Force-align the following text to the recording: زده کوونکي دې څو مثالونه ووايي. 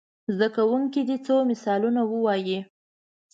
زده 0.35 0.47
کوونکي 0.55 1.01
دې 1.07 1.17
څو 1.25 1.35
مثالونه 1.49 2.01
ووايي. 2.11 2.59